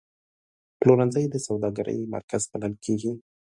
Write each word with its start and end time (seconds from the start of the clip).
پلورنځی 0.79 1.25
د 1.29 1.35
سوداګرۍ 1.47 1.99
مرکز 2.13 2.41
بلل 2.51 2.73
کېږي. 2.85 3.11